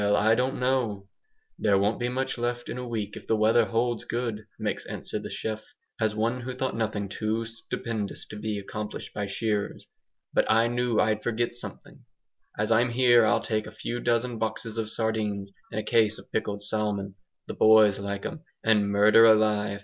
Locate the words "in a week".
2.69-3.15